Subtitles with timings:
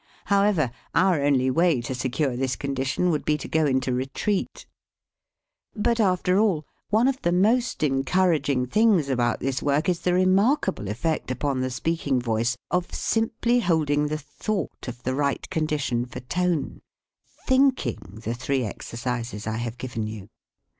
[0.33, 4.65] However, our only way to secure this condi tion would be to go into retreat;
[5.75, 10.87] but, after all, one of the most encouraging things about this work is the remarkable
[10.87, 15.03] effect upon the' 13 THE SPEAKING VOICE speaking voice of simply holding the thought of
[15.03, 16.81] the right condition for tone,
[17.45, 20.29] thinking the three exercises I have given you.